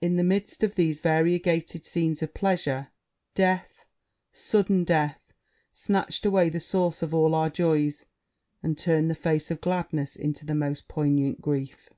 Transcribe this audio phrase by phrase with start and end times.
[0.00, 2.88] in the midst of these variegated scenes of pleasure,
[3.34, 3.84] death,
[4.32, 5.34] sudden death!
[5.70, 8.06] snatched away the source of all our joys,
[8.62, 11.90] and turned the face of gladness into the most poignant grief.'